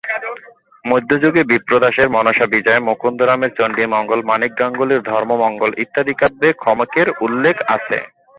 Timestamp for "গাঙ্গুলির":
4.59-5.01